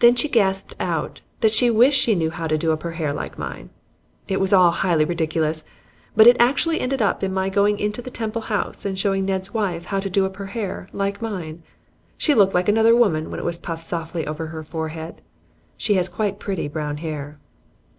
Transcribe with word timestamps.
Then 0.00 0.14
she 0.16 0.28
gasped 0.28 0.74
out 0.78 1.22
that 1.40 1.50
she 1.50 1.70
wished 1.70 1.98
she 1.98 2.14
knew 2.14 2.28
how 2.28 2.46
to 2.46 2.58
do 2.58 2.72
up 2.72 2.82
her 2.82 2.90
hair 2.90 3.14
like 3.14 3.38
mine. 3.38 3.70
It 4.28 4.38
was 4.38 4.52
all 4.52 4.70
highly 4.70 5.06
ridiculous, 5.06 5.64
but 6.14 6.26
it 6.26 6.36
actually 6.38 6.78
ended 6.78 7.00
in 7.00 7.32
my 7.32 7.48
going 7.48 7.78
into 7.78 8.02
the 8.02 8.10
Temple 8.10 8.42
house 8.42 8.84
and 8.84 8.98
showing 8.98 9.24
Ned's 9.24 9.54
wife 9.54 9.86
how 9.86 9.98
to 9.98 10.10
do 10.10 10.26
up 10.26 10.36
her 10.36 10.48
hair 10.52 10.88
like 10.92 11.22
mine. 11.22 11.62
She 12.18 12.34
looked 12.34 12.52
like 12.52 12.68
another 12.68 12.94
woman 12.94 13.30
when 13.30 13.40
it 13.40 13.46
was 13.46 13.56
puffed 13.56 13.82
softly 13.84 14.26
over 14.26 14.48
her 14.48 14.62
forehead 14.62 15.22
she 15.78 15.94
has 15.94 16.10
quite 16.10 16.38
pretty 16.38 16.68
brown 16.68 16.98
hair. 16.98 17.38